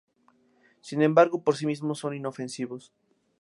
Sin 0.81 1.03
embargo, 1.03 1.43
por 1.43 1.55
sí 1.57 1.67
mismo 1.67 1.93
son 1.93 2.15
inofensivos. 2.15 2.91